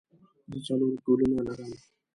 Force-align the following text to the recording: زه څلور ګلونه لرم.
زه 0.49 0.57
څلور 0.65 0.93
ګلونه 1.05 1.39
لرم. 1.47 1.71